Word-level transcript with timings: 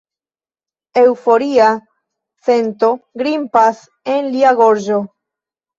Eŭforia 1.01 1.67
sento 2.49 2.93
grimpas 3.25 3.87
en 4.17 4.35
lia 4.35 4.59
gorĝo. 4.65 5.03